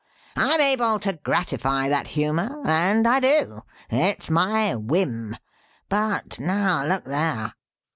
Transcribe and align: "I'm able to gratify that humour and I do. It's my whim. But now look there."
"I'm 0.35 0.59
able 0.59 0.97
to 1.01 1.13
gratify 1.21 1.87
that 1.89 2.07
humour 2.07 2.63
and 2.65 3.07
I 3.07 3.19
do. 3.19 3.61
It's 3.91 4.31
my 4.31 4.73
whim. 4.73 5.37
But 5.89 6.39
now 6.39 6.83
look 6.87 7.03
there." 7.05 7.53